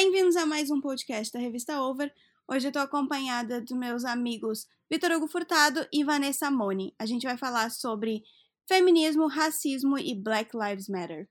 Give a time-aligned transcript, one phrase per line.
[0.00, 2.14] Bem-vindos a mais um podcast da revista Over.
[2.46, 6.94] Hoje eu tô acompanhada dos meus amigos Vitor Hugo Furtado e Vanessa Moni.
[6.96, 8.22] A gente vai falar sobre
[8.68, 11.28] feminismo, racismo e Black Lives Matter.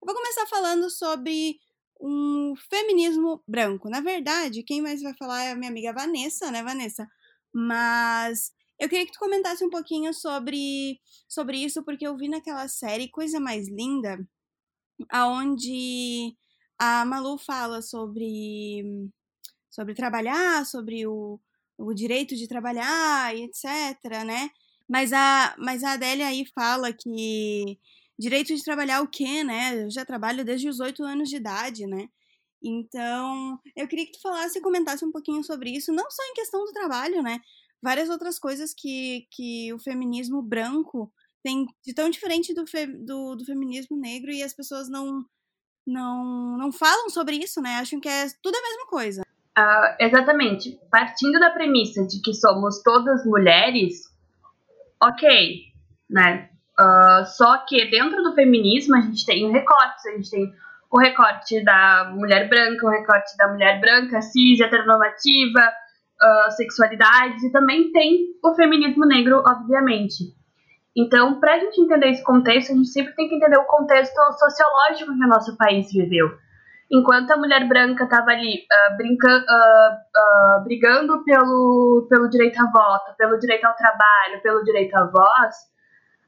[0.00, 1.58] Eu vou começar falando sobre
[2.00, 3.90] um feminismo branco.
[3.90, 7.08] Na verdade, quem mais vai falar é a minha amiga Vanessa, né, Vanessa?
[7.52, 12.68] Mas eu queria que tu comentasse um pouquinho sobre, sobre isso, porque eu vi naquela
[12.68, 14.24] série Coisa Mais Linda,
[15.10, 16.36] aonde
[16.84, 19.10] a Malu fala sobre,
[19.70, 21.40] sobre trabalhar, sobre o,
[21.78, 24.50] o direito de trabalhar e etc, né?
[24.88, 27.78] Mas a, mas a Adélia aí fala que
[28.18, 29.84] direito de trabalhar o quê, né?
[29.84, 32.08] Eu já trabalho desde os oito anos de idade, né?
[32.62, 36.34] Então, eu queria que tu falasse e comentasse um pouquinho sobre isso, não só em
[36.34, 37.40] questão do trabalho, né?
[37.82, 41.12] Várias outras coisas que, que o feminismo branco
[41.42, 45.24] tem de tão diferente do, fe, do, do feminismo negro e as pessoas não,
[45.86, 47.76] não, não falam sobre isso, né?
[47.76, 49.22] Acham que é tudo a mesma coisa.
[49.56, 50.78] Uh, exatamente.
[50.90, 54.02] Partindo da premissa de que somos todas mulheres,
[55.02, 55.60] ok,
[56.10, 56.48] né?
[56.78, 60.52] Uh, só que dentro do feminismo a gente tem recortes, a gente tem
[60.90, 65.72] o recorte da mulher branca, o recorte da mulher branca, cis, heteronormativa,
[66.22, 70.34] uh, sexualidades, e também tem o feminismo negro, obviamente.
[70.96, 74.14] Então, para a gente entender esse contexto, a gente sempre tem que entender o contexto
[74.38, 76.28] sociológico que o nosso país viveu.
[76.90, 82.70] Enquanto a mulher branca estava ali uh, brincando, uh, uh, brigando pelo, pelo direito à
[82.70, 85.54] voto, pelo direito ao trabalho, pelo direito à voz,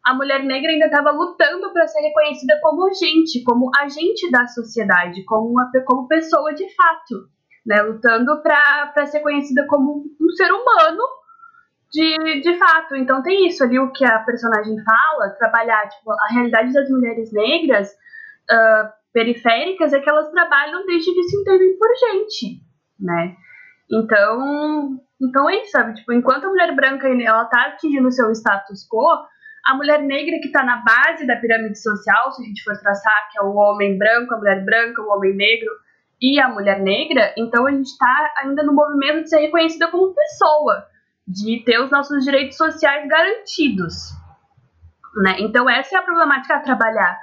[0.04, 5.24] a mulher negra ainda estava lutando para ser reconhecida como gente, como agente da sociedade,
[5.24, 7.28] como, uma, como pessoa de fato,
[7.64, 7.82] né?
[7.82, 11.02] lutando para ser conhecida como um ser humano
[11.96, 12.94] de, de fato.
[12.94, 17.32] Então tem isso ali, o que a personagem fala, trabalhar, tipo, a realidade das mulheres
[17.32, 22.60] negras uh, periféricas é que elas trabalham desde que se entendem por gente,
[23.00, 23.34] né?
[23.90, 25.94] Então, então é isso, sabe?
[25.94, 29.24] Tipo, enquanto a mulher branca ela tá atingindo o seu status quo,
[29.64, 33.28] a mulher negra que está na base da pirâmide social, se a gente for traçar,
[33.32, 35.70] que é o homem branco, a mulher branca, o homem negro
[36.20, 40.14] e a mulher negra, então a gente está ainda no movimento de ser reconhecida como
[40.14, 40.86] pessoa
[41.26, 44.12] de ter os nossos direitos sociais garantidos.
[45.16, 45.36] Né?
[45.40, 47.18] Então, essa é a problemática a trabalhar.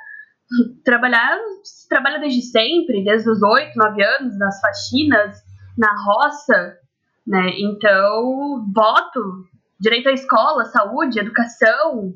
[0.83, 5.41] Trabalhar, se trabalha desde sempre, desde os 8, 9 anos, nas faxinas,
[5.77, 6.77] na roça,
[7.25, 7.51] né?
[7.57, 9.45] Então, voto,
[9.79, 12.13] direito à escola, saúde, educação,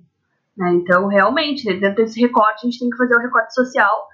[0.58, 0.72] né?
[0.74, 4.08] Então, realmente, dentro desse recorte, a gente tem que fazer o recorte social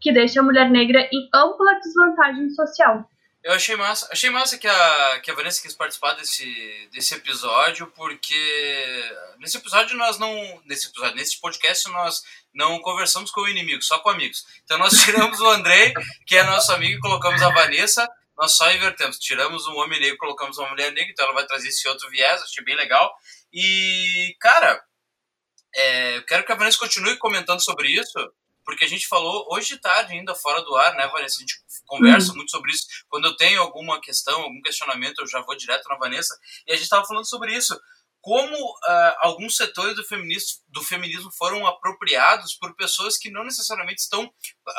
[0.00, 3.04] que deixa a mulher negra em ampla desvantagem social.
[3.42, 7.86] Eu achei massa, achei massa que a, que a Vanessa quis participar desse, desse episódio,
[7.94, 10.60] porque nesse episódio nós não.
[10.64, 12.22] Nesse episódio, nesse podcast, nós
[12.52, 14.44] não conversamos com o inimigo, só com amigos.
[14.64, 15.94] Então nós tiramos o Andrei,
[16.26, 19.18] que é nosso amigo, e colocamos a Vanessa, nós só invertemos.
[19.18, 22.42] Tiramos um homem negro colocamos uma mulher negra, então ela vai trazer esse outro viés,
[22.42, 23.14] achei bem legal.
[23.52, 24.82] E, cara,
[25.74, 28.18] é, eu quero que a Vanessa continue comentando sobre isso,
[28.68, 31.38] porque a gente falou hoje de tarde ainda fora do ar, né, Vanessa?
[31.38, 31.54] A gente
[31.86, 32.36] conversa uhum.
[32.36, 32.84] muito sobre isso.
[33.08, 36.38] Quando eu tenho alguma questão, algum questionamento, eu já vou direto na Vanessa.
[36.66, 37.74] E a gente estava falando sobre isso.
[38.20, 44.02] Como uh, alguns setores do feminismo, do feminismo foram apropriados por pessoas que não necessariamente
[44.02, 44.30] estão,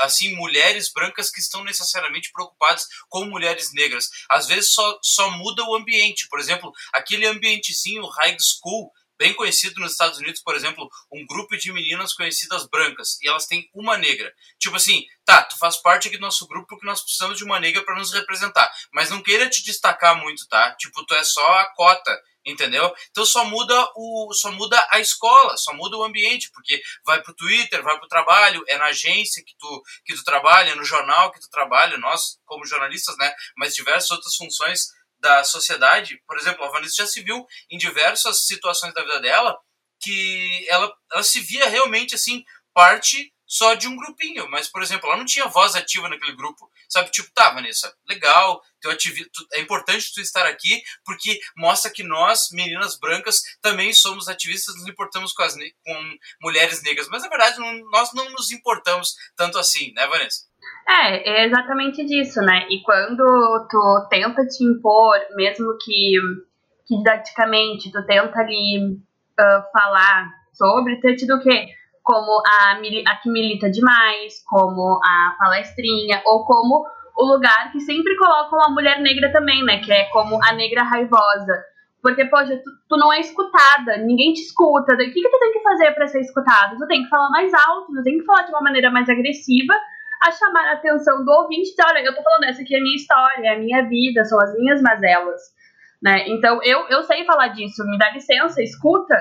[0.01, 4.07] assim, mulheres brancas que estão necessariamente preocupadas com mulheres negras.
[4.29, 6.27] Às vezes só, só muda o ambiente.
[6.29, 11.57] Por exemplo, aquele ambientezinho high school bem conhecido nos Estados Unidos, por exemplo, um grupo
[11.57, 14.33] de meninas conhecidas brancas e elas têm uma negra.
[14.57, 17.59] Tipo assim, tá, tu faz parte aqui do nosso grupo porque nós precisamos de uma
[17.59, 20.73] negra para nos representar, mas não queira te destacar muito, tá?
[20.79, 22.93] Tipo, tu é só a cota, entendeu?
[23.11, 27.35] Então só muda o só muda a escola, só muda o ambiente, porque vai pro
[27.35, 31.41] Twitter, vai pro trabalho, é na agência que tu que tu trabalha, no jornal que
[31.41, 34.87] tu trabalha, nós como jornalistas, né, mas diversas outras funções
[35.19, 39.57] da sociedade, por exemplo, a Vanessa já se viu em diversas situações da vida dela
[40.01, 42.43] que ela, ela se via realmente assim
[42.73, 46.69] parte só de um grupinho, mas por exemplo, ela não tinha voz ativa naquele grupo,
[46.87, 47.09] sabe?
[47.09, 52.49] Tipo, tá, Vanessa, legal, teu ativi é importante tu estar aqui porque mostra que nós,
[52.51, 57.57] meninas brancas, também somos ativistas, nos importamos com, as com mulheres negras, mas na verdade
[57.57, 60.47] não, nós não nos importamos tanto assim, né, Vanessa?
[60.87, 62.67] É, é exatamente disso, né?
[62.69, 66.19] E quando tu tenta te impor, mesmo que,
[66.85, 71.78] que didaticamente, tu tenta ali uh, falar sobre, ter tido o quê?
[72.09, 72.73] Como a,
[73.11, 76.83] a que milita demais, como a palestrinha, ou como
[77.15, 79.77] o lugar que sempre colocam a mulher negra também, né?
[79.77, 81.53] Que é como a negra raivosa.
[82.01, 84.93] Porque, poxa, tu, tu não é escutada, ninguém te escuta.
[84.93, 86.75] O que, que tu tem que fazer para ser escutada?
[86.77, 89.73] Tu tem que falar mais alto, tu tem que falar de uma maneira mais agressiva
[90.21, 92.95] a chamar a atenção do ouvinte, olha, eu tô falando, essa aqui é a minha
[92.95, 95.41] história, é a minha vida, são as minhas mazelas,
[96.01, 96.27] né?
[96.27, 99.15] Então, eu, eu sei falar disso, me dá licença, escuta,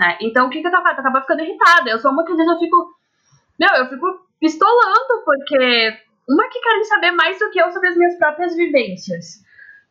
[0.00, 0.16] né?
[0.22, 0.88] Então, o que que eu acabo?
[0.88, 1.90] acaba ficando irritada.
[1.90, 2.88] Eu sou uma que às vezes eu fico,
[3.58, 4.06] meu, eu fico
[4.40, 9.42] pistolando, porque uma que querem saber mais do que eu sobre as minhas próprias vivências,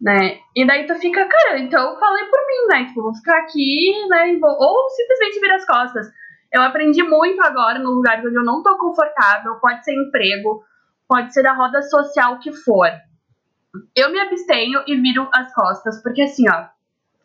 [0.01, 0.39] né?
[0.55, 2.85] E daí tu fica, cara, então falei por mim, né?
[2.85, 4.35] Tipo, vou ficar aqui, né?
[4.41, 4.49] Vou...
[4.49, 6.07] Ou simplesmente virar as costas.
[6.51, 10.63] Eu aprendi muito agora no lugar onde eu não tô confortável, pode ser emprego,
[11.07, 12.89] pode ser a roda social que for.
[13.95, 16.65] Eu me abstenho e viro as costas, porque assim, ó,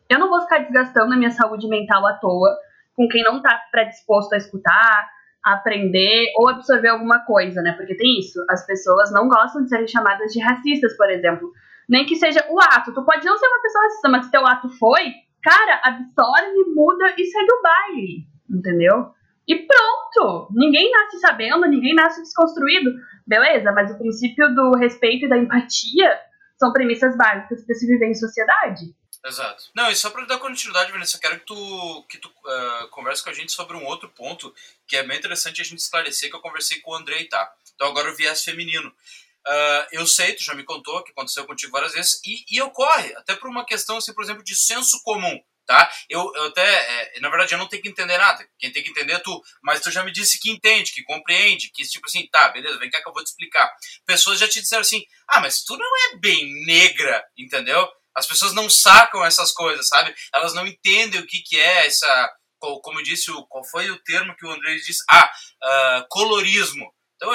[0.07, 2.55] eu não vou ficar desgastando a minha saúde mental à toa
[2.95, 5.09] com quem não tá predisposto a escutar,
[5.43, 7.73] a aprender ou absorver alguma coisa, né?
[7.73, 11.51] Porque tem isso, as pessoas não gostam de serem chamadas de racistas, por exemplo.
[11.87, 12.93] Nem que seja o ato.
[12.93, 15.13] Tu pode não ser uma pessoa racista, mas se teu ato foi,
[15.43, 19.11] cara, absorve, muda e segue o baile, entendeu?
[19.47, 20.47] E pronto!
[20.51, 22.91] Ninguém nasce sabendo, ninguém nasce desconstruído.
[23.27, 26.11] Beleza, mas o princípio do respeito e da empatia
[26.57, 28.95] são premissas básicas para se viver em sociedade.
[29.25, 29.71] Exato.
[29.75, 33.23] Não, e só para dar continuidade, Vanessa, eu quero que tu, que tu uh, converse
[33.23, 34.53] com a gente sobre um outro ponto
[34.87, 37.51] que é bem interessante a gente esclarecer, que eu conversei com o Andrei, tá?
[37.73, 38.89] Então agora o viés feminino.
[38.89, 43.15] Uh, eu sei, tu já me contou, que aconteceu contigo várias vezes, e, e ocorre,
[43.15, 45.89] até por uma questão, assim, por exemplo, de senso comum, tá?
[46.09, 48.89] Eu, eu até, é, na verdade, eu não tenho que entender nada, quem tem que
[48.89, 52.27] entender é tu, mas tu já me disse que entende, que compreende, que tipo assim,
[52.27, 53.71] tá, beleza, vem cá que eu vou te explicar.
[54.05, 57.87] Pessoas já te disseram assim, ah, mas tu não é bem negra, entendeu?
[58.15, 60.15] As pessoas não sacam essas coisas, sabe?
[60.33, 62.33] Elas não entendem o que, que é essa.
[62.59, 65.03] Como eu disse, qual foi o termo que o André disse?
[65.11, 65.29] Ah,
[65.63, 66.89] uh, colorismo.
[67.15, 67.31] Então,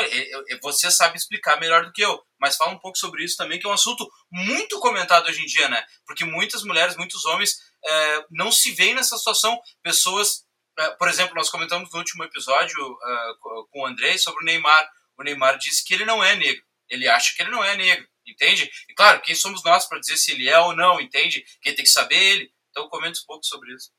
[0.62, 3.66] você sabe explicar melhor do que eu, mas fala um pouco sobre isso também, que
[3.66, 5.82] é um assunto muito comentado hoje em dia, né?
[6.06, 7.54] Porque muitas mulheres, muitos homens
[7.84, 9.60] é, não se veem nessa situação.
[9.82, 10.44] Pessoas,
[10.78, 14.88] é, por exemplo, nós comentamos no último episódio uh, com o André sobre o Neymar.
[15.18, 16.62] O Neymar disse que ele não é negro.
[16.88, 18.70] Ele acha que ele não é negro entende?
[18.88, 21.44] E claro, quem somos nós para dizer se ele é ou não, entende?
[21.62, 22.50] Quem tem que saber ele.
[22.70, 23.90] Então comenta um pouco sobre isso.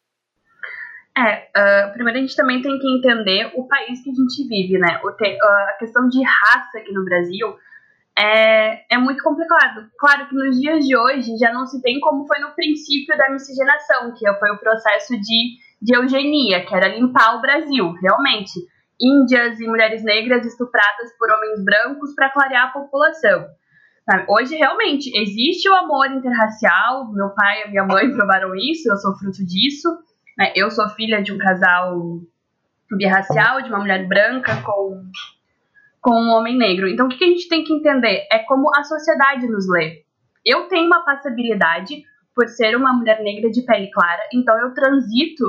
[1.18, 1.50] É,
[1.89, 4.98] uh, primeiro a gente também tem que entender o país que a gente vive, né?
[5.18, 7.57] Te, uh, a questão de raça aqui no Brasil
[8.21, 9.89] é, é muito complicado.
[9.97, 13.31] Claro que nos dias de hoje já não se tem como foi no princípio da
[13.31, 18.51] miscigenação, que foi o processo de, de eugenia, que era limpar o Brasil, realmente.
[19.01, 23.47] Índias e mulheres negras estupradas por homens brancos para clarear a população.
[24.29, 27.12] Hoje, realmente, existe o amor interracial.
[27.12, 29.89] Meu pai e minha mãe provaram isso, eu sou fruto disso.
[30.38, 30.53] Né?
[30.56, 32.19] Eu sou filha de um casal
[32.95, 35.01] birracial, de uma mulher branca com,
[36.01, 36.88] com um homem negro.
[36.88, 40.03] Então, o que a gente tem que entender é como a sociedade nos lê.
[40.45, 42.03] Eu tenho uma passabilidade
[42.36, 45.44] por ser uma mulher negra de pele clara, então eu transito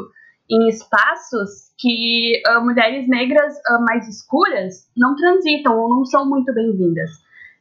[0.50, 6.52] em espaços que uh, mulheres negras uh, mais escuras não transitam ou não são muito
[6.52, 7.10] bem-vindas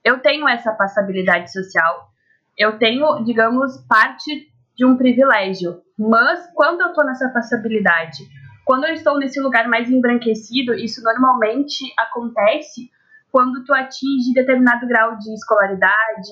[0.04, 2.10] eu tenho essa passabilidade social,
[2.58, 5.82] eu tenho, digamos, parte de um privilégio.
[5.98, 8.24] Mas quando eu estou nessa passabilidade,
[8.72, 12.90] quando eu estou nesse lugar mais embranquecido, isso normalmente acontece
[13.30, 16.32] quando tu atinge determinado grau de escolaridade,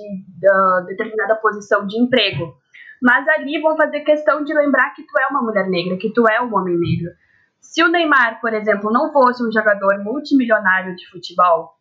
[0.88, 2.56] determinada posição de emprego.
[3.02, 6.30] Mas ali vão fazer questão de lembrar que tu é uma mulher negra, que tu
[6.30, 7.12] é um homem negro.
[7.60, 11.74] Se o Neymar, por exemplo, não fosse um jogador multimilionário de futebol,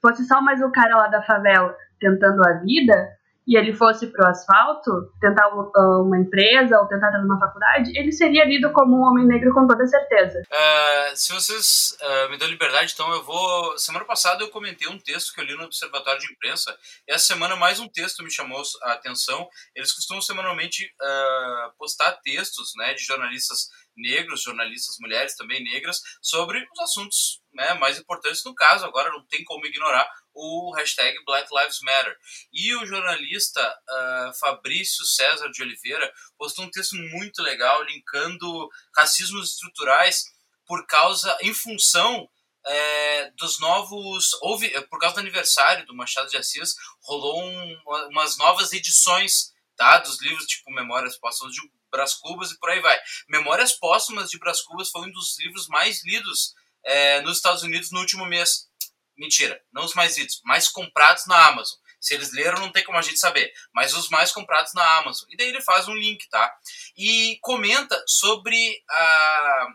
[0.00, 3.10] fosse só mais o cara lá da favela tentando a vida,
[3.46, 8.44] e ele fosse pro asfalto, tentar uma empresa ou tentar entrar numa faculdade, ele seria
[8.44, 10.42] lido como um homem negro com toda certeza.
[10.50, 13.78] Uh, se vocês uh, me dão liberdade, então eu vou.
[13.78, 16.76] Semana passada eu comentei um texto que eu li no Observatório de Imprensa,
[17.06, 19.48] e essa semana mais um texto me chamou a atenção.
[19.74, 26.66] Eles costumam semanalmente uh, postar textos né, de jornalistas negros, jornalistas mulheres também negras, sobre
[26.72, 28.44] os assuntos né, mais importantes.
[28.44, 32.16] No caso, agora não tem como ignorar o hashtag Black Lives Matter.
[32.52, 39.50] E o jornalista uh, Fabrício César de Oliveira postou um texto muito legal linkando racismos
[39.50, 40.24] estruturais
[40.66, 42.28] por causa, em função
[42.66, 44.32] é, dos novos.
[44.42, 49.98] Houve, por causa do aniversário do Machado de Assis, rolou um, umas novas edições tá,
[49.98, 51.62] dos livros tipo Memórias Póstumas de
[51.96, 52.98] Brás Cubas e por aí vai.
[53.28, 57.90] Memórias Póstumas de Brás Cubas foi um dos livros mais lidos é, nos Estados Unidos
[57.90, 58.68] no último mês.
[59.16, 61.78] Mentira, não os mais lidos, mais comprados na Amazon.
[61.98, 63.50] Se eles leram, não tem como a gente saber.
[63.74, 65.26] Mas os mais comprados na Amazon.
[65.30, 66.54] E daí ele faz um link, tá?
[66.96, 69.66] E comenta sobre, a,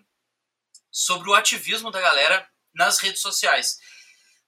[0.92, 3.78] sobre o ativismo da galera nas redes sociais.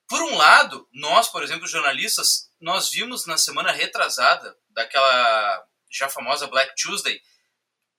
[0.08, 6.48] Por um lado, nós, por exemplo, jornalistas, nós vimos na semana retrasada daquela já famosa
[6.48, 7.22] Black Tuesday,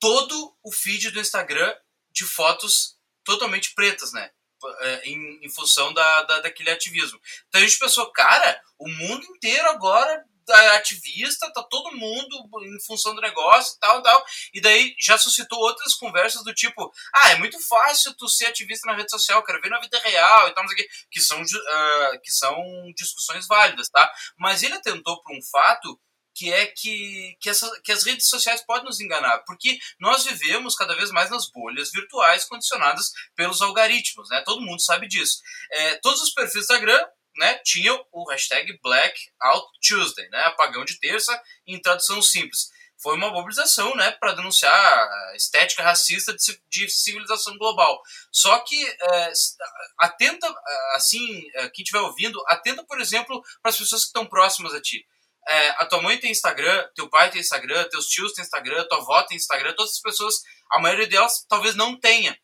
[0.05, 1.75] todo o feed do Instagram
[2.13, 4.31] de fotos totalmente pretas, né?
[4.81, 7.19] é, em, em função da, da, daquele ativismo.
[7.49, 10.25] Então a gente pensou, cara, o mundo inteiro agora
[10.75, 14.25] ativista, tá todo mundo em função do negócio e tal, tal.
[14.53, 18.87] E daí já suscitou outras conversas do tipo, ah, é muito fácil tu ser ativista
[18.87, 20.65] na rede social, quero ver na vida real e tal,
[21.11, 22.55] que são, uh, que são
[22.95, 24.13] discussões válidas, tá?
[24.39, 25.99] Mas ele atentou para um fato
[26.35, 30.75] que é que, que, essa, que as redes sociais podem nos enganar, porque nós vivemos
[30.75, 34.43] cada vez mais nas bolhas virtuais condicionadas pelos algoritmos, né?
[34.45, 35.39] Todo mundo sabe disso.
[35.71, 40.41] É, todos os perfis do Instagram né, tinham o hashtag Blackout Tuesday, né?
[40.45, 42.69] Apagão de terça, em tradução simples.
[43.01, 46.35] Foi uma mobilização, né, para denunciar a estética racista
[46.71, 48.01] de, civilização global.
[48.33, 49.33] Só que é,
[49.99, 50.47] atenta,
[50.95, 54.81] assim, é, quem estiver ouvindo, atenta, por exemplo, para as pessoas que estão próximas a
[54.81, 55.05] ti
[55.49, 58.99] é, a tua mãe tem Instagram, teu pai tem Instagram, teus tios têm Instagram, tua
[58.99, 60.37] avó tem Instagram, todas as pessoas,
[60.73, 62.37] a maioria delas talvez não tenha.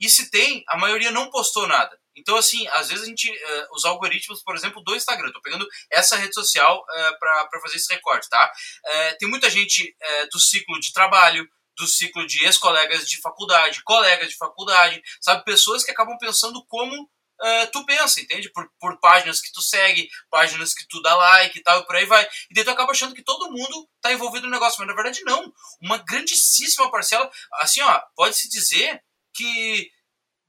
[0.00, 1.98] E se tem, a maioria não postou nada.
[2.16, 5.66] Então, assim, às vezes a gente, uh, os algoritmos, por exemplo, do Instagram, tô pegando
[5.90, 8.50] essa rede social uh, para fazer esse recorte, tá?
[8.86, 9.94] Uh, tem muita gente
[10.32, 11.46] do ciclo de trabalho,
[11.78, 15.44] do ciclo de ex-colegas de faculdade, colegas de faculdade, sabe?
[15.44, 18.50] Pessoas que acabam pensando como uh, tu pensa, entende?
[18.50, 21.96] Por, por páginas que tu segue, páginas que tu dá like e tal, e por
[21.96, 22.24] aí vai.
[22.50, 25.22] E daí tu acaba achando que todo mundo tá envolvido no negócio, mas na verdade
[25.24, 25.52] não.
[25.80, 29.02] Uma grandíssima parcela, assim, ó, pode-se dizer
[29.34, 29.90] que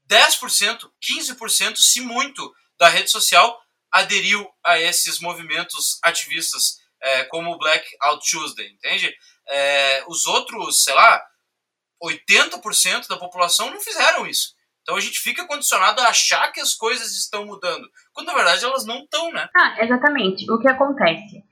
[0.08, 7.58] 10%, 15%, se muito, da rede social aderiu a esses movimentos ativistas é, como o
[7.58, 9.14] Black Out Tuesday, entende?
[9.48, 11.22] É, os outros, sei lá,
[12.02, 14.54] 80% da população não fizeram isso.
[14.82, 18.64] Então a gente fica condicionado a achar que as coisas estão mudando, quando na verdade
[18.64, 19.48] elas não estão, né?
[19.56, 20.50] Ah, exatamente.
[20.50, 21.42] O que acontece?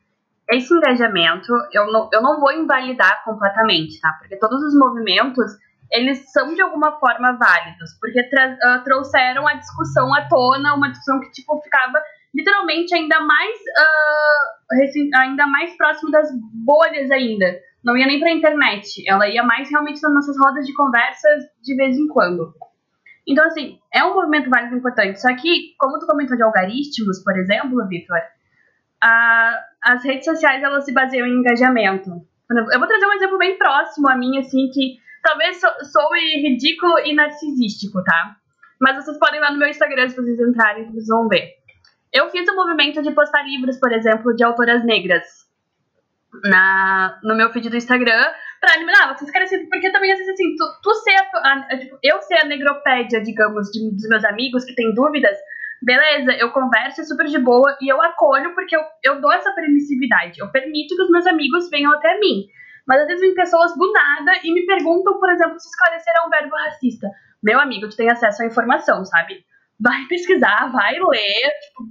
[0.51, 4.13] Esse engajamento, eu não, eu não vou invalidar completamente, tá?
[4.19, 5.53] Porque todos os movimentos,
[5.93, 11.21] eles são de alguma forma válidos, porque uh, trouxeram a discussão à tona, uma discussão
[11.21, 12.03] que, tipo, ficava
[12.35, 16.29] literalmente ainda mais, uh, ainda mais próximo das
[16.65, 17.47] bolhas ainda.
[17.85, 21.77] Não ia nem pra internet, ela ia mais realmente nas nossas rodas de conversas de
[21.77, 22.53] vez em quando.
[23.27, 25.21] Então, assim, é um movimento válido e importante.
[25.21, 28.19] Só que, como tu comentou de algoritmos, por exemplo, Vitor,
[29.03, 32.11] as redes sociais, elas se baseiam em engajamento.
[32.73, 37.15] Eu vou trazer um exemplo bem próximo a mim, assim, que talvez soe ridículo e
[37.15, 38.37] narcisístico, tá?
[38.81, 41.61] Mas vocês podem ir lá no meu Instagram, se vocês entrarem, vocês vão ver.
[42.12, 45.25] Eu fiz o um movimento de postar livros, por exemplo, de autoras negras
[46.45, 48.25] na, no meu feed do Instagram
[48.61, 49.67] pra eliminar, vocês querem ser.
[49.69, 53.23] Porque também, às vezes, assim, tu, tu ser a, a, tipo, eu ser a negropédia,
[53.23, 55.37] digamos, de, dos meus amigos que têm dúvidas,
[55.83, 60.38] beleza, eu converso super de boa e eu acolho porque eu, eu dou essa permissividade.
[60.38, 62.47] Eu permito que os meus amigos venham até mim.
[62.87, 66.26] Mas às vezes vem pessoas do nada e me perguntam, por exemplo, se esclarecer é
[66.26, 67.09] um verbo racista.
[67.43, 69.45] Meu amigo, tu tem acesso à informação, sabe?
[69.79, 71.85] Vai pesquisar, vai ler, tipo,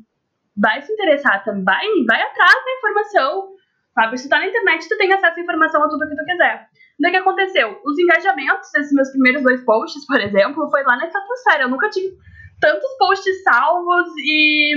[0.56, 3.59] vai se interessar também, vai, vai atrás da informação
[3.94, 4.18] sabe?
[4.18, 6.68] Se tá na internet, tu tem acesso à informação a tudo que tu quiser.
[7.00, 7.80] Daí o que aconteceu?
[7.86, 11.64] Os engajamentos desses meus primeiros dois posts, por exemplo, foi lá na estratosfera.
[11.64, 12.14] Eu nunca tive
[12.60, 14.76] tantos posts salvos e,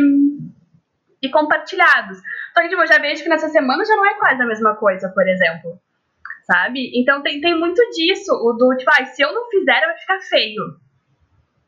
[1.23, 2.19] e compartilhados.
[2.55, 4.77] Só que, tipo, eu já vejo que nessa semana já não é quase a mesma
[4.77, 5.81] coisa, por exemplo.
[6.45, 6.93] Sabe?
[6.95, 10.21] Então tem, tem muito disso, o do, tipo, ah, se eu não fizer, vai ficar
[10.21, 10.63] feio.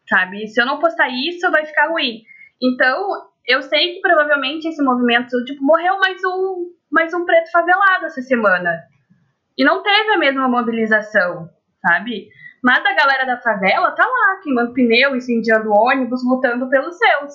[0.09, 0.47] Sabe?
[0.49, 2.23] Se eu não postar isso, vai ficar ruim.
[2.63, 8.07] Então, eu sei que provavelmente esse movimento, tipo, morreu mais um, mais um preto favelado
[8.07, 8.85] essa semana.
[9.59, 11.51] E não teve a mesma mobilização,
[11.85, 12.29] sabe?
[12.63, 17.35] Mas a galera da favela tá lá, queimando pneu, incendiando ônibus, lutando pelos seus.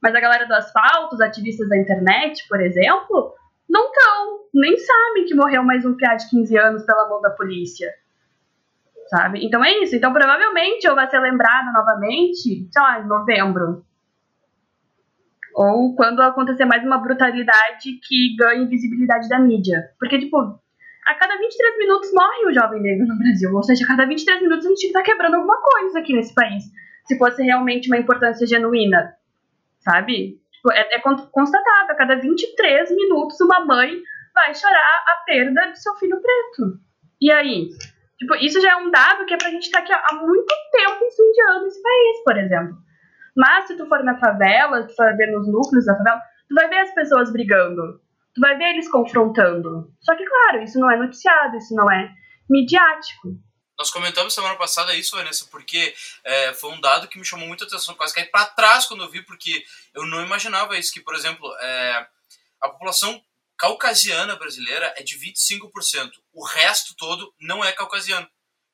[0.00, 3.34] Mas a galera do asfalto, os ativistas da internet, por exemplo,
[3.68, 7.30] não estão, nem sabem que morreu mais um piá de 15 anos pela mão da
[7.30, 7.90] polícia.
[9.08, 9.42] Sabe?
[9.42, 9.96] Então é isso.
[9.96, 13.86] Então provavelmente eu vai ser lembrado novamente, sei lá, em novembro.
[15.58, 19.90] Ou quando acontecer mais uma brutalidade que ganhe visibilidade da mídia.
[19.98, 23.52] Porque, tipo, a cada 23 minutos morre um jovem negro no Brasil.
[23.52, 26.62] Ou seja, a cada 23 minutos a gente está quebrando alguma coisa aqui nesse país.
[27.08, 29.16] Se fosse realmente uma importância genuína.
[29.80, 30.40] Sabe?
[30.52, 34.00] Tipo, é, é constatado, a cada 23 minutos uma mãe
[34.32, 36.78] vai chorar a perda de seu filho preto.
[37.20, 37.70] E aí?
[38.16, 40.54] Tipo, isso já é um dado que é pra gente estar tá aqui há muito
[40.70, 42.87] tempo incendiando esse país, por exemplo.
[43.38, 46.68] Mas se tu for na favela, tu for ver nos núcleos da favela, tu vai
[46.68, 48.00] ver as pessoas brigando.
[48.34, 49.94] Tu vai ver eles confrontando.
[50.00, 52.12] Só que, claro, isso não é noticiado, isso não é
[52.50, 53.38] midiático.
[53.78, 57.64] Nós comentamos semana passada isso, Vanessa, porque é, foi um dado que me chamou muita
[57.64, 59.64] atenção, quase caí para trás quando eu vi, porque
[59.94, 62.08] eu não imaginava isso, que, por exemplo, é,
[62.60, 63.22] a população
[63.56, 66.10] caucasiana brasileira é de 25%.
[66.32, 68.28] O resto todo não é caucasiano.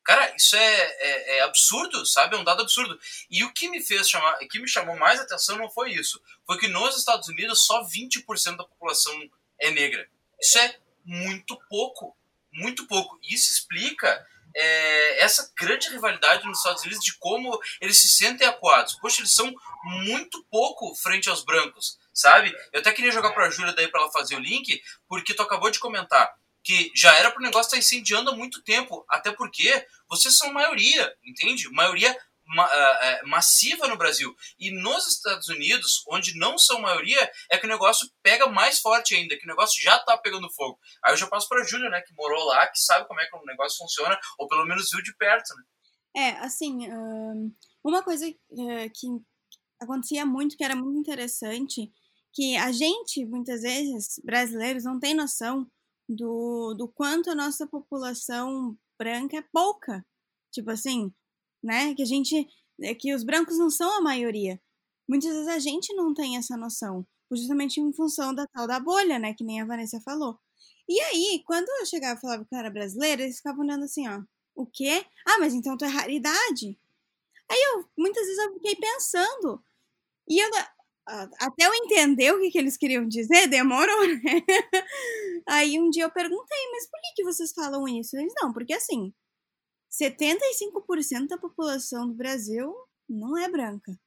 [0.04, 2.36] Cara, isso é, é, é, absurdo, sabe?
[2.36, 2.98] É um dado absurdo.
[3.30, 6.20] E o que me fez chamar, o que me chamou mais atenção não foi isso.
[6.46, 9.14] Foi que nos Estados Unidos só 20% da população
[9.58, 10.06] é negra.
[10.38, 12.14] Isso é muito pouco.
[12.52, 13.18] Muito pouco.
[13.22, 18.94] Isso explica é, essa grande rivalidade nos Estados Unidos de como eles se sentem acuados.
[19.00, 19.52] Poxa, eles são
[19.84, 22.54] muito pouco frente aos brancos, sabe?
[22.72, 25.42] Eu até queria jogar para a Júlia daí para ela fazer o link, porque tu
[25.42, 26.32] acabou de comentar
[26.64, 30.36] que já era para o negócio estar tá incendiando há muito tempo, até porque vocês
[30.36, 31.68] são maioria, entende?
[31.70, 32.16] Maioria
[32.46, 34.34] ma uh, massiva no Brasil.
[34.58, 39.14] E nos Estados Unidos, onde não são maioria, é que o negócio pega mais forte
[39.14, 40.78] ainda, que o negócio já está pegando fogo.
[41.04, 43.26] Aí eu já passo para a Júlia, né, que morou lá, que sabe como é
[43.26, 45.62] que o negócio funciona, ou pelo menos viu de perto, né?
[46.16, 46.86] É, assim,
[47.82, 49.08] uma coisa eh, que
[49.80, 51.90] acontecia muito, que era muito interessante,
[52.32, 55.68] que a gente, muitas vezes, brasileiros, não tem noção
[56.08, 60.04] do, do quanto a nossa população branca é pouca.
[60.52, 61.12] Tipo assim,
[61.62, 61.94] né?
[61.94, 62.46] Que a gente.
[62.80, 64.60] É que os brancos não são a maioria.
[65.08, 67.06] Muitas vezes a gente não tem essa noção.
[67.30, 69.34] Justamente em função da tal da bolha, né?
[69.34, 70.38] Que nem a Vanessa falou.
[70.88, 74.06] E aí, quando eu chegava e falava que eu era brasileira, eles ficavam olhando assim,
[74.08, 74.22] ó.
[74.54, 75.04] O quê?
[75.26, 76.78] Ah, mas então tu é raridade.
[77.48, 79.64] Aí eu, muitas vezes eu fiquei pensando.
[80.28, 80.50] E eu,
[81.06, 84.22] até eu entender o que, que eles queriam dizer, demorou, né?
[85.46, 88.16] Aí um dia eu perguntei, mas por que, que vocês falam isso?
[88.16, 89.12] Eles, não, porque assim,
[89.92, 92.74] 75% da população do Brasil
[93.08, 93.98] não é branca.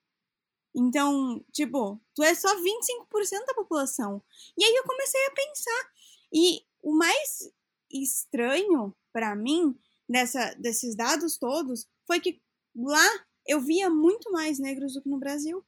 [0.76, 4.22] Então, tipo, tu é só 25% da população.
[4.58, 5.92] E aí eu comecei a pensar.
[6.34, 7.52] E o mais
[7.92, 9.76] estranho para mim
[10.10, 12.42] dessa, desses dados todos foi que
[12.76, 15.66] lá eu via muito mais negros do que no Brasil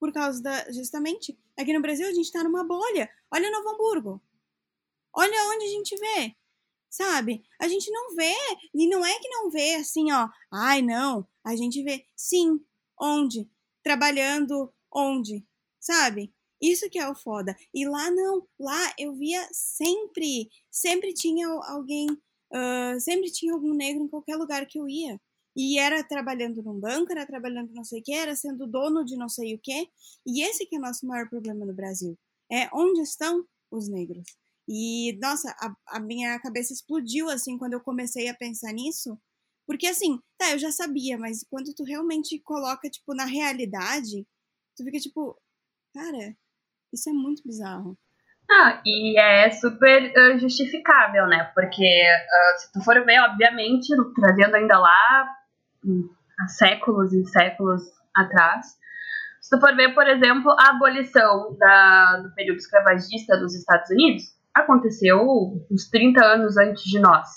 [0.00, 0.72] por causa da.
[0.72, 3.08] Justamente, aqui no Brasil a gente tá numa bolha.
[3.30, 4.22] Olha Novo Hamburgo.
[5.12, 6.34] Olha onde a gente vê.
[6.88, 7.44] Sabe?
[7.60, 8.34] A gente não vê.
[8.74, 10.28] E não é que não vê assim, ó.
[10.50, 11.28] Ai, não.
[11.44, 12.04] A gente vê.
[12.16, 12.64] Sim.
[12.98, 13.48] Onde?
[13.84, 15.46] Trabalhando onde?
[15.78, 16.32] Sabe?
[16.60, 17.56] Isso que é o foda.
[17.72, 18.48] E lá não.
[18.58, 20.50] Lá eu via sempre.
[20.70, 22.08] Sempre tinha alguém.
[22.52, 25.20] Uh, sempre tinha algum negro em qualquer lugar que eu ia.
[25.56, 29.16] E era trabalhando num banco, era trabalhando não sei o que, era sendo dono de
[29.16, 29.88] não sei o que.
[30.26, 32.16] E esse que é o nosso maior problema no Brasil.
[32.50, 34.24] É onde estão os negros.
[34.68, 39.18] E, nossa, a, a minha cabeça explodiu, assim, quando eu comecei a pensar nisso.
[39.66, 44.26] Porque, assim, tá, eu já sabia, mas quando tu realmente coloca, tipo, na realidade,
[44.76, 45.36] tu fica, tipo,
[45.92, 46.36] cara,
[46.92, 47.98] isso é muito bizarro.
[48.50, 51.50] Ah, e é super uh, justificável, né?
[51.54, 55.36] Porque uh, se tu for ver, obviamente, trazendo ainda lá
[56.40, 57.82] há séculos e séculos
[58.14, 58.78] atrás.
[59.40, 64.22] Se tu for ver, por exemplo, a abolição da, do período escravagista dos Estados Unidos,
[64.54, 65.18] aconteceu
[65.70, 67.28] uns 30 anos antes de nós.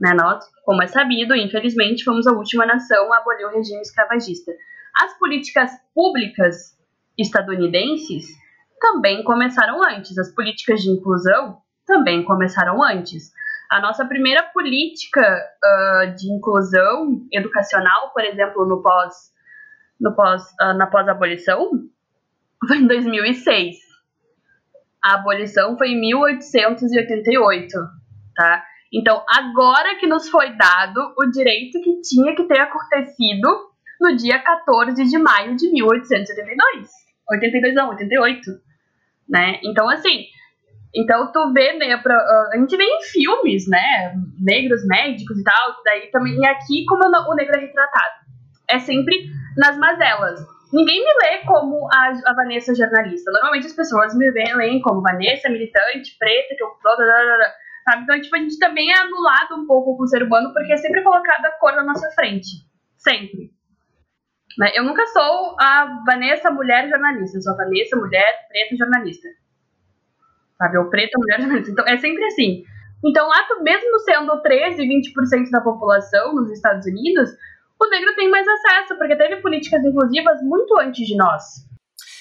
[0.00, 0.12] Né?
[0.14, 4.52] Nós, como é sabido, infelizmente, fomos a última nação a abolir o regime escravagista.
[4.96, 6.78] As políticas públicas
[7.18, 8.26] estadunidenses
[8.80, 13.32] também começaram antes, as políticas de inclusão também começaram antes.
[13.74, 19.32] A nossa primeira política uh, de inclusão educacional, por exemplo, no pós,
[20.00, 21.72] no pós, uh, na pós-abolição,
[22.68, 23.74] foi em 2006.
[25.02, 27.74] A abolição foi em 1888,
[28.36, 28.64] tá?
[28.92, 34.38] Então, agora que nos foi dado o direito que tinha que ter acontecido no dia
[34.38, 36.90] 14 de maio de 1882.
[37.28, 38.40] 82 não, 88,
[39.28, 39.58] né?
[39.64, 40.26] Então, assim,
[40.94, 42.14] então tu vê, né, pra,
[42.52, 47.04] a gente vê em filmes, né, negros médicos e tal, daí também, e aqui como
[47.04, 48.24] o negro é retratado?
[48.68, 49.26] É sempre
[49.56, 50.40] nas mazelas.
[50.72, 53.30] Ninguém me lê como a, a Vanessa jornalista.
[53.30, 56.70] Normalmente as pessoas me leem como Vanessa, militante, preta, que eu
[57.84, 58.02] sabe?
[58.02, 60.76] Então, tipo, a gente também é anulado um pouco com o ser humano, porque é
[60.76, 62.48] sempre colocada a cor na nossa frente.
[62.96, 63.52] Sempre.
[64.58, 64.72] Né?
[64.74, 69.28] Eu nunca sou a Vanessa mulher jornalista, eu sou a Vanessa mulher preta jornalista
[70.58, 70.78] sabe?
[70.78, 71.70] Ou preta, mulher jornalista.
[71.70, 72.64] Então, é sempre assim.
[73.04, 77.30] Então, lá, mesmo sendo 13, 20% da população nos Estados Unidos,
[77.80, 81.64] o negro tem mais acesso, porque teve políticas inclusivas muito antes de nós.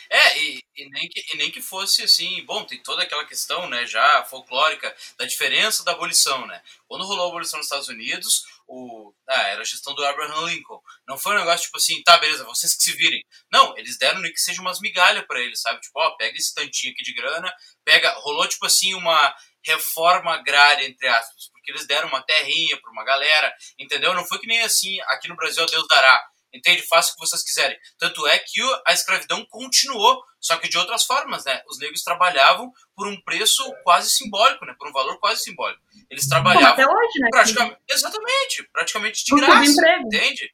[0.09, 3.67] É, e, e, nem que, e nem que fosse assim, bom, tem toda aquela questão,
[3.67, 6.61] né, já folclórica, da diferença da abolição, né?
[6.87, 10.81] Quando rolou a abolição nos Estados Unidos, o, ah, era a gestão do Abraham Lincoln.
[11.07, 13.21] Não foi um negócio tipo assim, tá, beleza, vocês que se virem.
[13.51, 15.79] Não, eles deram nem que seja umas migalhas para eles, sabe?
[15.81, 17.53] Tipo, ó, pega esse tantinho aqui de grana,
[17.85, 22.91] pega, rolou tipo assim uma reforma agrária, entre aspas, porque eles deram uma terrinha para
[22.91, 24.13] uma galera, entendeu?
[24.13, 26.83] Não foi que nem assim, aqui no Brasil, Deus dará Entende?
[26.83, 27.77] Faça o que vocês quiserem.
[27.97, 31.63] Tanto é que a escravidão continuou, só que de outras formas, né?
[31.67, 34.75] Os negros trabalhavam por um preço quase simbólico, né?
[34.77, 35.81] Por um valor quase simbólico.
[36.09, 37.29] Eles trabalhavam até hoje, né?
[37.31, 40.53] praticamente, exatamente, praticamente de graça, entende?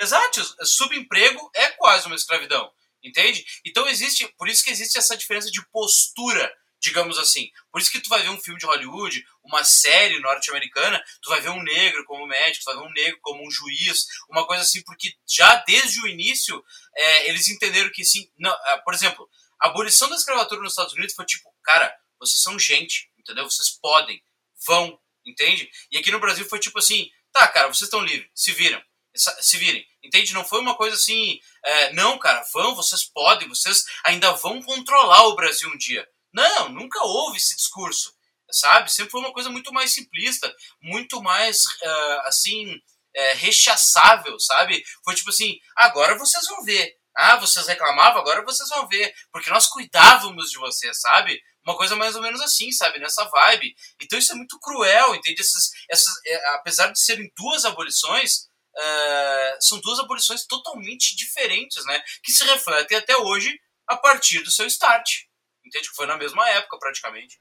[0.00, 2.70] Exato, subemprego é quase uma escravidão,
[3.02, 3.44] entende?
[3.64, 6.52] Então existe, por isso que existe essa diferença de postura
[6.82, 7.48] digamos assim.
[7.70, 11.40] Por isso que tu vai ver um filme de Hollywood, uma série norte-americana, tu vai
[11.40, 14.62] ver um negro como médico, tu vai ver um negro como um juiz, uma coisa
[14.62, 16.62] assim, porque já desde o início
[16.96, 18.28] é, eles entenderam que sim.
[18.36, 19.28] Não, é, por exemplo,
[19.60, 23.48] a abolição da escravatura nos Estados Unidos foi tipo, cara, vocês são gente, entendeu?
[23.48, 24.20] Vocês podem,
[24.66, 25.70] vão, entende?
[25.90, 28.82] E aqui no Brasil foi tipo assim, tá, cara, vocês estão livres, se viram
[29.14, 29.86] se virem.
[30.02, 30.32] Entende?
[30.32, 35.26] Não foi uma coisa assim, é, não, cara, vão, vocês podem, vocês ainda vão controlar
[35.26, 36.06] o Brasil um dia.
[36.32, 38.14] Não, nunca houve esse discurso,
[38.50, 38.90] sabe?
[38.90, 44.82] Sempre foi uma coisa muito mais simplista, muito mais, uh, assim, uh, rechaçável, sabe?
[45.04, 46.96] Foi tipo assim, agora vocês vão ver.
[47.14, 49.14] Ah, vocês reclamavam, agora vocês vão ver.
[49.30, 51.42] Porque nós cuidávamos de vocês, sabe?
[51.64, 52.98] Uma coisa mais ou menos assim, sabe?
[52.98, 53.74] Nessa vibe.
[54.00, 55.40] Então isso é muito cruel, entende?
[55.40, 62.02] Essas, essas, é, apesar de serem duas abolições, uh, são duas abolições totalmente diferentes, né?
[62.22, 65.24] Que se refletem até hoje a partir do seu start.
[65.64, 65.88] Entende?
[65.88, 67.38] Que foi na mesma época, praticamente.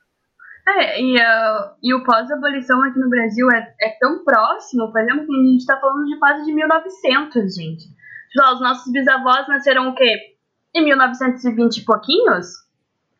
[0.67, 5.25] É, e, uh, e o pós-abolição aqui no Brasil é, é tão próximo, por exemplo,
[5.25, 7.83] que a gente está falando de quase de 1900, gente.
[8.31, 10.35] Tipo, os nossos bisavós nasceram o quê?
[10.73, 12.47] Em 1920 e pouquinhos?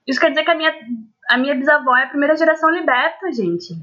[0.08, 0.74] Isso quer dizer que a minha,
[1.32, 3.74] a minha bisavó é a primeira geração liberta, gente.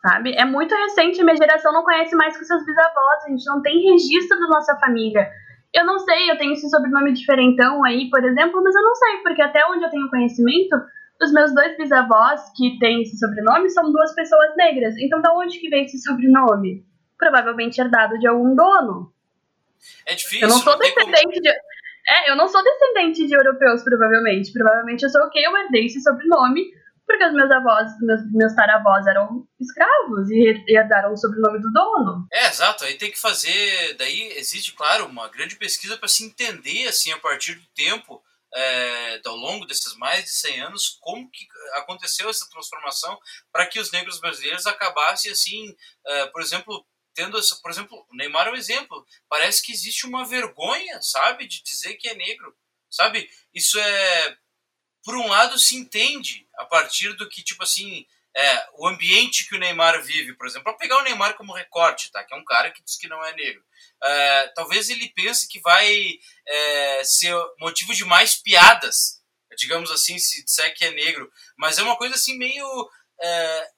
[0.00, 0.34] Sabe?
[0.34, 3.62] É muito recente, a minha geração não conhece mais que seus bisavós, a gente não
[3.62, 5.30] tem registro da nossa família.
[5.72, 9.16] Eu não sei, eu tenho esse sobrenome diferentão aí, por exemplo, mas eu não sei,
[9.18, 10.76] porque até onde eu tenho conhecimento,
[11.20, 14.96] os meus dois bisavós que têm esse sobrenome são duas pessoas negras.
[14.98, 16.84] Então, da onde que vem esse sobrenome?
[17.16, 19.12] Provavelmente herdado de algum dono.
[20.06, 20.42] É difícil.
[20.42, 21.48] Eu não sou descendente de.
[21.48, 24.52] É, eu não sou descendente de europeus, provavelmente.
[24.52, 26.64] Provavelmente eu sou o que eu herdei esse sobrenome
[27.06, 32.26] porque os meus avós, meus, meus taravós eram escravos e herdaram o sobrenome do dono.
[32.32, 32.84] É, exato.
[32.84, 33.94] Aí tem que fazer.
[33.94, 38.22] Daí existe, claro, uma grande pesquisa para se entender, assim, a partir do tempo.
[38.54, 43.18] É, ao longo desses mais de 100 anos, como que aconteceu essa transformação
[43.50, 45.74] para que os negros brasileiros acabassem assim,
[46.06, 46.84] é, por exemplo,
[47.14, 49.06] tendo essa, por exemplo, o Neymar é um exemplo.
[49.26, 52.54] Parece que existe uma vergonha, sabe, de dizer que é negro,
[52.90, 53.26] sabe?
[53.54, 54.36] Isso é
[55.04, 59.56] por um lado, se entende a partir do que, tipo assim, é, o ambiente que
[59.56, 60.64] o Neymar vive, por exemplo.
[60.64, 62.24] Para pegar o Neymar como recorte, tá?
[62.24, 63.62] que é um cara que diz que não é negro.
[64.02, 69.20] É, talvez ele pense que vai é, ser motivo de mais piadas,
[69.56, 71.30] digamos assim, se disser que é negro.
[71.56, 73.68] Mas é uma coisa assim meio é,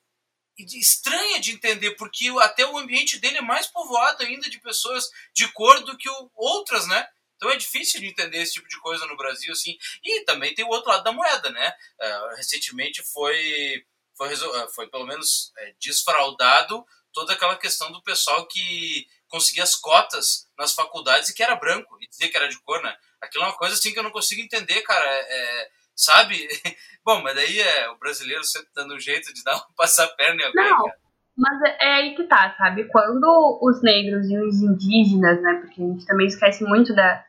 [0.59, 5.49] estranha de entender, porque até o ambiente dele é mais povoado ainda de pessoas de
[5.53, 7.07] cor do que outras, né?
[7.45, 9.77] Então é difícil de entender esse tipo de coisa no Brasil, assim.
[10.03, 11.75] E também tem o outro lado da moeda, né?
[12.01, 13.85] Uh, recentemente foi,
[14.17, 19.75] foi, uh, foi pelo menos é, desfraudado toda aquela questão do pessoal que conseguia as
[19.75, 22.97] cotas nas faculdades e que era branco, e dizia que era de cor, né?
[23.21, 25.05] Aquilo é uma coisa assim que eu não consigo entender, cara.
[25.05, 26.49] É, é, sabe?
[27.05, 30.41] Bom, mas daí é o brasileiro sempre dando um jeito de dar um passar perna
[30.41, 30.83] em alguém, não.
[30.83, 30.97] cara.
[31.37, 32.89] Mas é, é aí que tá, sabe?
[32.89, 35.61] Quando os negros e os indígenas, né?
[35.61, 37.25] Porque a gente também esquece muito da,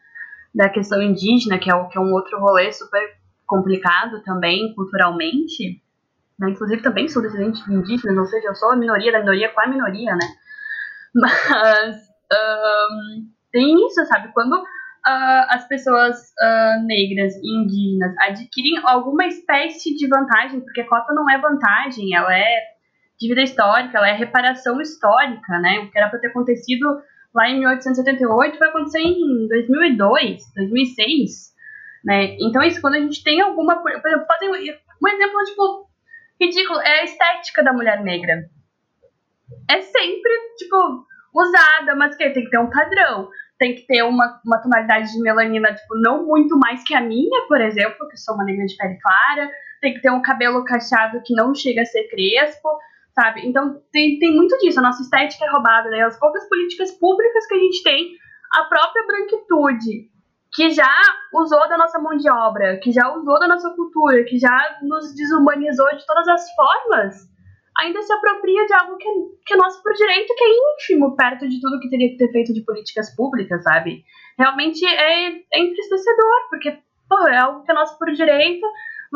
[0.56, 3.02] da questão indígena, que é, o, que é um outro rolê super
[3.46, 5.82] complicado também, culturalmente.
[6.40, 6.50] Né?
[6.50, 9.62] Inclusive, também sou descendente de indígenas, ou seja, eu sou a minoria da minoria com
[9.62, 10.28] a minoria, né?
[11.14, 11.98] Mas
[12.32, 14.32] um, tem isso, sabe?
[14.34, 21.14] Quando uh, as pessoas uh, negras e indígenas adquirem alguma espécie de vantagem, porque cota
[21.14, 22.76] não é vantagem, ela é
[23.20, 25.80] dívida histórica, ela é reparação histórica, né?
[25.80, 27.02] O que era para ter acontecido
[27.36, 31.54] lá em 1878 vai acontecer em 2002, 2006,
[32.04, 32.38] né?
[32.40, 34.26] Então isso quando a gente tem alguma, por exemplo,
[35.04, 35.90] um exemplo tipo
[36.40, 38.50] ridículo é a estética da mulher negra.
[39.70, 44.40] É sempre tipo usada, mas que tem que ter um padrão, tem que ter uma,
[44.46, 48.36] uma tonalidade de melanina tipo não muito mais que a minha, por exemplo, que sou
[48.36, 51.86] uma negra de pele clara, tem que ter um cabelo cacheado que não chega a
[51.86, 52.70] ser crespo
[53.16, 53.48] sabe?
[53.48, 56.02] Então tem, tem muito disso, a nossa estética é roubada, né?
[56.02, 58.12] As poucas políticas públicas que a gente tem,
[58.54, 60.10] a própria branquitude,
[60.54, 60.94] que já
[61.34, 65.16] usou da nossa mão de obra, que já usou da nossa cultura, que já nos
[65.16, 67.16] desumanizou de todas as formas,
[67.78, 69.10] ainda se apropria de algo que,
[69.46, 72.32] que é nosso por direito, que é ínfimo perto de tudo que teria que ter
[72.32, 74.04] feito de políticas públicas, sabe?
[74.38, 76.78] Realmente é, é entristecedor, porque
[77.10, 78.66] pô, é algo que é nosso por direito,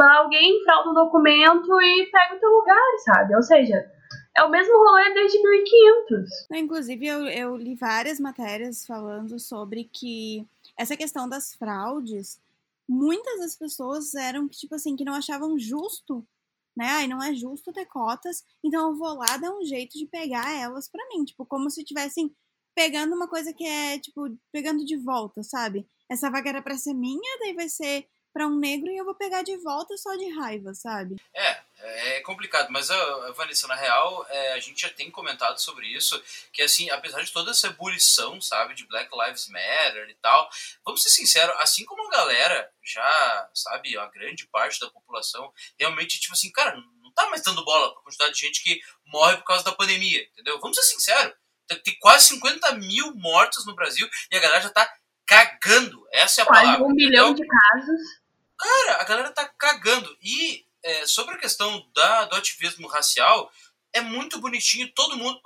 [0.01, 3.35] alguém frauda um documento e pega o teu lugar, sabe?
[3.35, 3.91] Ou seja,
[4.37, 6.29] É o mesmo rolê desde 1500.
[6.53, 12.39] Inclusive, eu, eu li várias matérias falando sobre que essa questão das fraudes,
[12.87, 16.25] muitas das pessoas eram, tipo assim, que não achavam justo
[16.77, 16.85] né?
[16.87, 20.49] Ai, não é justo ter cotas, então eu vou lá dar um jeito de pegar
[20.57, 22.33] elas para mim, tipo, como se tivessem
[22.73, 25.85] pegando uma coisa que é, tipo, pegando de volta, sabe?
[26.07, 29.15] Essa vaga era pra ser minha, daí vai ser para um negro e eu vou
[29.15, 31.15] pegar de volta só de raiva, sabe?
[31.33, 35.87] É, é complicado, mas a Vanessa, na real, é, a gente já tem comentado sobre
[35.87, 40.49] isso, que assim, apesar de toda essa ebulição, sabe, de Black Lives Matter e tal,
[40.85, 46.19] vamos ser sinceros, assim como a galera já, sabe, a grande parte da população realmente,
[46.19, 49.45] tipo assim, cara, não tá mais dando bola pra quantidade de gente que morre por
[49.45, 50.59] causa da pandemia, entendeu?
[50.59, 51.33] Vamos ser sinceros,
[51.77, 54.91] tem quase 50 mil mortos no Brasil e a galera já tá
[55.29, 56.07] cagando.
[56.11, 56.85] Essa é a Quase palavra.
[56.87, 58.01] um milhão de casos.
[58.57, 60.17] Cara, a galera tá cagando.
[60.23, 63.51] E é, sobre a questão da, do ativismo racial,
[63.93, 65.39] é muito bonitinho, todo mundo.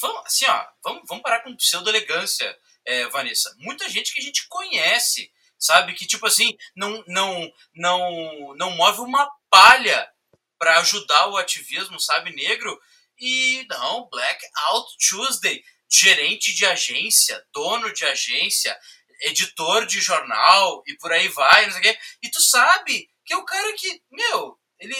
[0.00, 3.54] Vamos, assim, ó, vamos, vamos parar com pseudo-elegância, é, Vanessa.
[3.58, 5.92] Muita gente que a gente conhece, sabe?
[5.92, 10.10] Que, tipo assim, não, não, não, não move uma palha
[10.58, 12.80] para ajudar o ativismo, sabe, negro.
[13.18, 18.78] E não, Black Out Tuesday, gerente de agência, dono de agência,
[19.22, 21.98] editor de jornal e por aí vai, não sei o quê.
[22.22, 24.94] E tu sabe que é o cara que, meu, ele,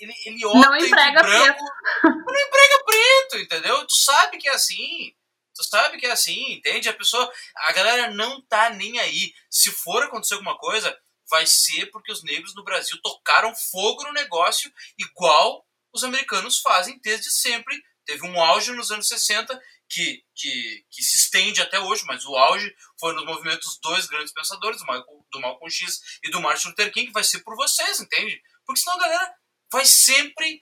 [0.00, 1.64] ele, ele opta não emprega branco,
[2.02, 2.24] preto.
[2.26, 3.86] não emprega preto, entendeu?
[3.86, 5.14] Tu sabe que é assim.
[5.54, 6.88] Tu sabe que é assim, entende?
[6.88, 9.32] A pessoa, a galera não tá nem aí.
[9.50, 10.96] Se for acontecer alguma coisa,
[11.30, 17.00] vai ser porque os negros no Brasil tocaram fogo no negócio, igual os americanos fazem
[17.02, 17.82] desde sempre.
[18.04, 22.36] Teve um auge nos anos 60 que, que, que se estende até hoje, mas o
[22.36, 26.68] auge foi nos movimentos dois grandes pensadores, do Malcolm, do Malcolm X e do Martin
[26.68, 28.40] Luther King, que vai ser por vocês, entende?
[28.64, 29.34] Porque senão a galera
[29.72, 30.60] vai sempre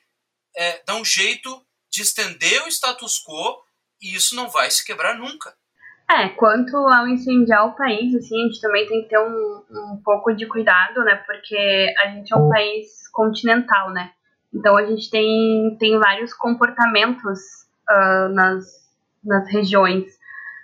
[0.56, 3.62] é, dar um jeito de estender o status quo
[4.00, 5.54] e isso não vai se quebrar nunca.
[6.10, 10.02] É, quanto ao incendiar o país, assim, a gente também tem que ter um, um
[10.04, 11.16] pouco de cuidado, né?
[11.26, 14.12] Porque a gente é um país continental, né?
[14.52, 17.40] Então a gente tem, tem vários comportamentos
[17.90, 18.83] uh, nas,
[19.24, 20.04] nas regiões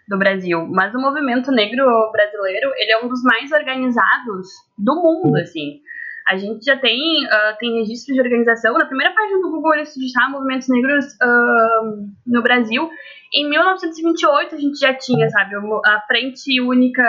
[0.08, 0.66] do Brasil.
[0.68, 5.80] Mas o movimento negro brasileiro, ele é um dos mais organizados do mundo, assim.
[6.28, 8.74] A gente já tem, uh, tem registro de organização.
[8.74, 12.90] Na primeira página do Google, eles digitaram movimentos negros uh, no Brasil.
[13.34, 17.02] Em 1928, a gente já tinha, sabe, a Frente Única,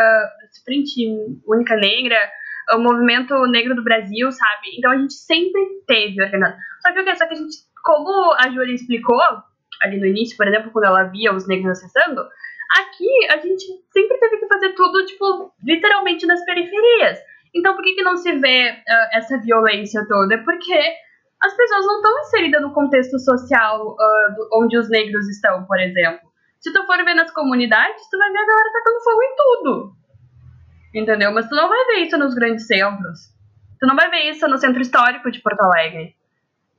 [0.63, 1.07] Frente
[1.47, 2.17] Única Negra,
[2.73, 4.77] o Movimento Negro do Brasil, sabe?
[4.77, 6.57] Então a gente sempre teve organizado.
[6.81, 7.15] Só que o que?
[7.15, 9.19] Só que a gente, como a Júlia explicou,
[9.81, 12.21] ali no início, por exemplo, quando ela via os negros acessando,
[12.79, 17.19] aqui a gente sempre teve que fazer tudo, tipo, literalmente nas periferias.
[17.53, 20.37] Então, por que, que não se vê uh, essa violência toda?
[20.43, 20.79] Porque
[21.41, 25.79] as pessoas não estão inseridas no contexto social uh, do, onde os negros estão, por
[25.79, 26.31] exemplo.
[26.59, 29.93] Se tu for ver nas comunidades, tu vai ver a galera tacando fogo em tudo.
[30.93, 31.31] Entendeu?
[31.33, 33.19] Mas tu não vai ver isso nos grandes centros.
[33.79, 36.15] Tu não vai ver isso no centro histórico de Porto Alegre.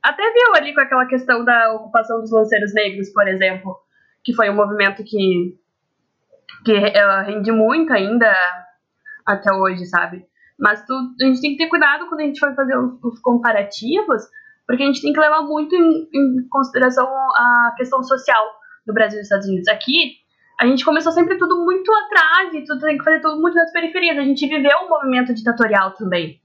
[0.03, 3.77] Até viu ali com aquela questão da ocupação dos lanceiros negros, por exemplo,
[4.21, 5.57] que foi um movimento que,
[6.65, 8.33] que uh, rende muito ainda
[9.25, 10.25] até hoje, sabe?
[10.59, 13.19] Mas tu, a gente tem que ter cuidado quando a gente for fazer os, os
[13.19, 14.23] comparativos,
[14.67, 18.43] porque a gente tem que levar muito em, em, consideração a questão social
[18.85, 19.67] do Brasil e dos Estados Unidos.
[19.69, 20.17] Aqui,
[20.59, 23.71] a gente começou sempre tudo muito atrás e tudo tem que fazer tudo muito nas
[23.71, 24.17] periferias.
[24.17, 26.42] A gente viveu um movimento ditatorial também.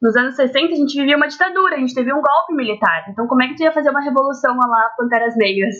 [0.00, 3.06] Nos anos 60, a gente vivia uma ditadura, a gente teve um golpe militar.
[3.08, 5.74] Então, como é que tu ia fazer uma revolução lá, Panteras Negras?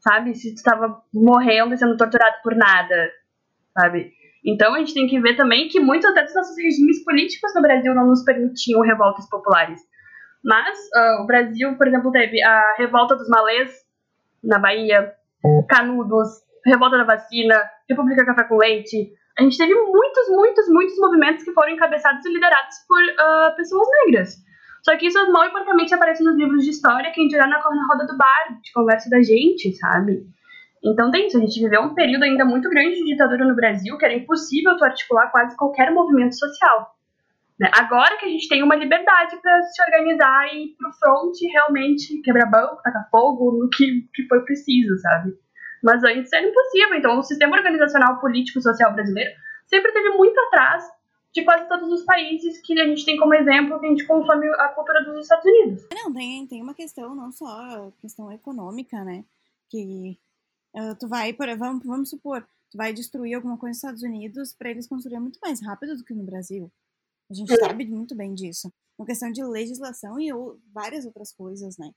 [0.00, 0.34] Sabe?
[0.34, 3.10] Se tu estava morrendo sendo torturado por nada,
[3.78, 4.12] sabe?
[4.44, 7.62] Então a gente tem que ver também que muitos até dos nossos regimes políticos no
[7.62, 9.80] Brasil não nos permitiam revoltas populares.
[10.44, 13.72] Mas uh, o Brasil, por exemplo, teve a revolta dos malês
[14.42, 15.12] na Bahia,
[15.68, 16.28] Canudos,
[16.66, 17.54] revolta da vacina,
[17.88, 19.12] República Café com Leite.
[19.38, 23.88] A gente teve muitos, muitos, muitos movimentos que foram encabeçados e liderados por uh, pessoas
[24.04, 24.36] negras.
[24.82, 28.06] Só que isso mal importante aparece nos livros de história, quem dirá na, na roda
[28.06, 30.26] do bar, de conversa da gente, sabe?
[30.84, 33.96] Então tem isso, a gente viveu um período ainda muito grande de ditadura no Brasil,
[33.96, 36.96] que era impossível tu articular quase qualquer movimento social.
[37.58, 37.70] Né?
[37.72, 42.20] Agora que a gente tem uma liberdade para se organizar e ir pro front realmente
[42.22, 45.34] quebrar banco, tacar fogo, no que, que for preciso, sabe?
[45.82, 49.30] Mas antes era impossível, então o sistema organizacional político social brasileiro
[49.66, 50.84] sempre teve muito atrás
[51.32, 54.46] de quase todos os países que a gente tem como exemplo que a gente consome
[54.48, 55.86] a cultura dos Estados Unidos.
[55.92, 59.24] Não, tem, tem uma questão, não só questão econômica, né?
[59.68, 60.18] Que
[60.74, 64.54] Uh, tu vai, por, vamos, vamos supor, tu vai destruir alguma coisa nos Estados Unidos
[64.54, 66.72] para eles construírem muito mais rápido do que no Brasil.
[67.30, 68.72] A gente sabe muito bem disso.
[68.98, 71.90] Uma questão de legislação e ou, várias outras coisas, né?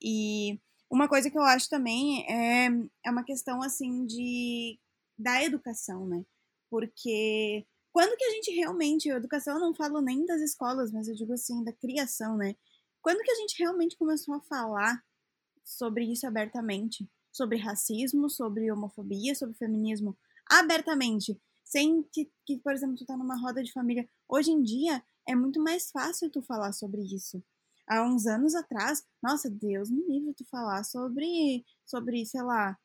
[0.00, 2.68] E uma coisa que eu acho também é,
[3.04, 4.78] é uma questão, assim, de
[5.18, 6.24] da educação, né?
[6.70, 11.14] Porque quando que a gente realmente, educação eu não falo nem das escolas, mas eu
[11.14, 12.54] digo assim, da criação, né?
[13.02, 15.02] Quando que a gente realmente começou a falar
[15.64, 17.08] sobre isso abertamente?
[17.32, 20.16] Sobre racismo, sobre homofobia, sobre feminismo
[20.50, 24.08] abertamente, sem que, que, por exemplo, tu tá numa roda de família.
[24.28, 27.42] Hoje em dia é muito mais fácil tu falar sobre isso.
[27.88, 32.76] Há uns anos atrás, nossa, Deus me livre tu falar sobre, sobre, sei lá,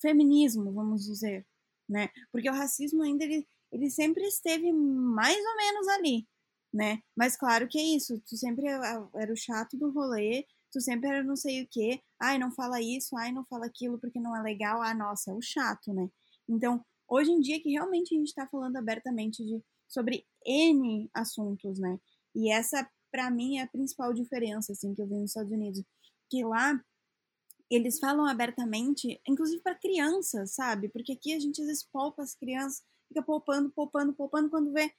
[0.00, 1.46] feminismo, vamos dizer,
[1.88, 2.08] né?
[2.32, 6.28] Porque o racismo ainda ele, ele sempre esteve mais ou menos ali,
[6.72, 7.00] né?
[7.16, 11.22] Mas claro que é isso, tu sempre era o chato do rolê, tu sempre era
[11.22, 14.42] não sei o quê, ai, não fala isso, ai, não fala aquilo porque não é
[14.42, 16.08] legal, ah, nossa, é o chato, né?
[16.48, 21.78] Então, hoje em dia que realmente a gente está falando abertamente de, sobre N assuntos,
[21.78, 21.98] né?
[22.34, 25.82] E essa, para mim, é a principal diferença, assim, que eu vi nos Estados Unidos.
[26.30, 26.80] Que lá,
[27.70, 30.88] eles falam abertamente, inclusive para crianças, sabe?
[30.88, 34.92] Porque aqui a gente às vezes poupa as crianças, fica poupando, poupando, poupando, quando vê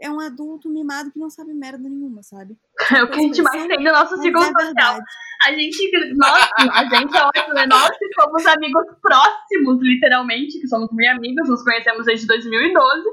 [0.00, 2.56] é um adulto mimado que não sabe merda nenhuma, sabe?
[2.96, 4.98] É o que a gente mais tem no nosso ciclo é social.
[5.46, 7.66] A gente, nós, a gente é ótimo, né?
[7.66, 13.04] Nós que somos amigos próximos, literalmente, que somos bem amigos, nos conhecemos desde 2012.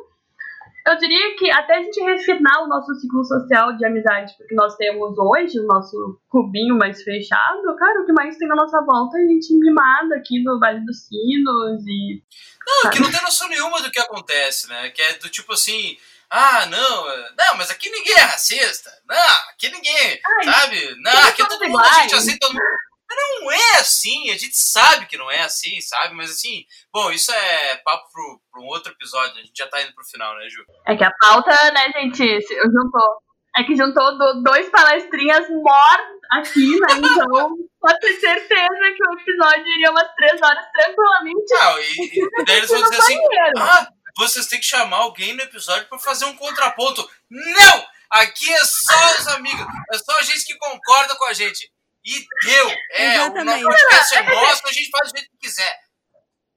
[0.87, 4.75] Eu diria que até a gente refinar o nosso ciclo social de amizade, porque nós
[4.77, 9.17] temos hoje o nosso cubinho mais fechado, cara, o que mais tem na nossa volta
[9.17, 12.23] é a gente mimada aqui no Vale dos Sinos e.
[12.65, 12.95] Não, sabe?
[12.95, 14.89] que não tem noção nenhuma do que acontece, né?
[14.89, 15.97] Que é do tipo assim
[16.29, 18.91] ah, não, é, não, mas aqui ninguém é racista.
[19.07, 20.95] Não, aqui ninguém, Ai, sabe?
[20.99, 22.63] Não, aqui todo mundo a gente aceita todo mundo.
[23.09, 26.13] Não é assim, a gente sabe que não é assim, sabe?
[26.13, 29.81] Mas assim, bom, isso é papo pro, pro um outro episódio, a gente já tá
[29.81, 30.63] indo pro final, né, Ju?
[30.85, 33.21] É que a pauta, né, gente, juntou.
[33.57, 36.87] É que juntou dois palestrinhas mortos aqui, né?
[36.97, 41.53] Então, pode ter certeza que o episódio iria umas três horas tranquilamente.
[41.53, 43.19] Não, e, e daí eles vão dizer assim:
[43.57, 47.07] ah, vocês têm que chamar alguém no episódio para fazer um contraponto.
[47.29, 47.97] Não!
[48.09, 51.69] Aqui é só os amigos, é só a gente que concorda com a gente.
[52.07, 52.69] E deu!
[52.91, 53.65] É, Exatamente.
[53.65, 55.75] o podcast é nosso, a gente faz do jeito que quiser.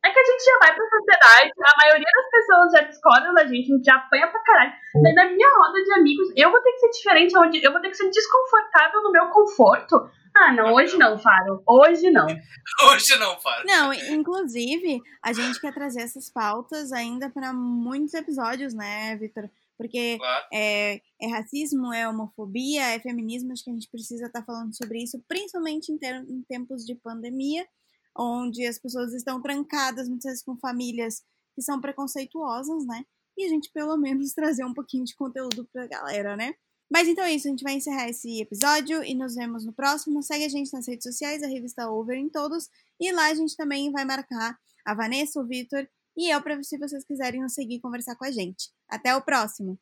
[0.03, 3.45] É que a gente já vai pra sociedade, a maioria das pessoas já discordam da
[3.45, 4.73] gente, a gente já apanha pra caralho.
[5.03, 7.91] Daí na minha roda de amigos, eu vou ter que ser diferente, eu vou ter
[7.91, 11.63] que ser desconfortável no meu conforto ah, não, hoje não, Faro.
[11.67, 12.27] Hoje não.
[12.89, 13.67] hoje não, Faro.
[13.67, 19.51] Não, inclusive, a gente quer trazer essas pautas ainda para muitos episódios, né, Vitor?
[19.81, 20.47] Porque claro.
[20.53, 24.77] é, é, racismo, é homofobia, é feminismo, acho que a gente precisa estar tá falando
[24.77, 27.67] sobre isso, principalmente em, ter, em tempos de pandemia,
[28.15, 31.23] onde as pessoas estão trancadas, muitas vezes com famílias
[31.55, 33.07] que são preconceituosas, né?
[33.39, 36.55] E a gente, pelo menos, trazer um pouquinho de conteúdo pra galera, né?
[36.93, 40.23] Mas então é isso, a gente vai encerrar esse episódio e nos vemos no próximo.
[40.23, 42.69] Segue a gente nas redes sociais, a revista Over em todos.
[43.01, 46.79] E lá a gente também vai marcar a Vanessa, o Vitor e eu para se
[46.79, 48.71] vocês quiserem nos seguir e conversar com a gente.
[48.89, 49.79] Até o próximo!